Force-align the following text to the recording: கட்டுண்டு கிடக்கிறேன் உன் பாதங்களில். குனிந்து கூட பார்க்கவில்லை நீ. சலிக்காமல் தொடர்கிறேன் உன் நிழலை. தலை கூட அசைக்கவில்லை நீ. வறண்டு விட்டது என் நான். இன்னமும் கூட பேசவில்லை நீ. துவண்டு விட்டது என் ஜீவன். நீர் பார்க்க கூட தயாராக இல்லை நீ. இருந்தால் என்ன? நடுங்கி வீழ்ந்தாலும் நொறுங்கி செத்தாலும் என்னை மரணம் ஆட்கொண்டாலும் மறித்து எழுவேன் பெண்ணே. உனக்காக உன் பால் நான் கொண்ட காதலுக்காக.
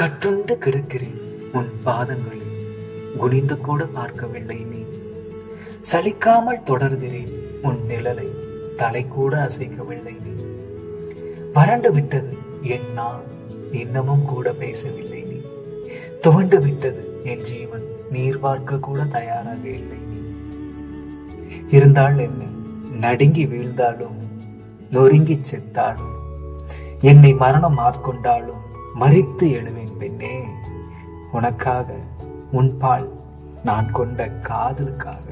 கட்டுண்டு 0.00 0.54
கிடக்கிறேன் 0.54 1.20
உன் 1.52 1.70
பாதங்களில். 1.82 2.74
குனிந்து 3.18 3.60
கூட 3.60 3.86
பார்க்கவில்லை 3.86 4.64
நீ. 4.64 4.84
சலிக்காமல் 5.92 6.62
தொடர்கிறேன் 6.62 7.32
உன் 7.62 7.78
நிழலை. 7.88 8.28
தலை 8.76 9.06
கூட 9.06 9.36
அசைக்கவில்லை 9.36 10.16
நீ. 10.24 10.42
வறண்டு 11.52 11.92
விட்டது 11.92 12.36
என் 12.62 12.92
நான். 12.94 13.22
இன்னமும் 13.72 14.24
கூட 14.24 14.52
பேசவில்லை 14.52 15.22
நீ. 15.22 15.40
துவண்டு 16.20 16.60
விட்டது 16.60 17.20
என் 17.24 17.42
ஜீவன். 17.42 17.84
நீர் 18.10 18.40
பார்க்க 18.40 18.76
கூட 18.76 19.04
தயாராக 19.04 19.58
இல்லை 19.62 19.98
நீ. 19.98 20.16
இருந்தால் 21.68 22.18
என்ன? 22.18 22.44
நடுங்கி 22.90 23.46
வீழ்ந்தாலும் 23.46 24.16
நொறுங்கி 24.90 25.40
செத்தாலும் 25.50 26.14
என்னை 27.00 27.32
மரணம் 27.34 27.78
ஆட்கொண்டாலும் 27.78 28.64
மறித்து 29.00 29.52
எழுவேன் 29.52 29.96
பெண்ணே. 29.98 30.44
உனக்காக 31.32 31.94
உன் 32.52 32.76
பால் 32.78 33.12
நான் 33.64 33.90
கொண்ட 33.90 34.28
காதலுக்காக. 34.28 35.22